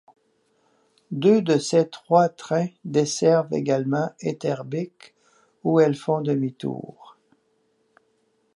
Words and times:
Deux 1.11 1.43
de 1.43 1.59
ces 1.59 1.87
trois 1.87 2.27
trains 2.27 2.69
desservent 2.83 3.53
également 3.53 4.09
Etterbeek 4.21 5.13
où 5.63 5.79
elles 5.79 5.93
font 5.93 6.21
demi 6.21 6.55
tour. 6.55 7.17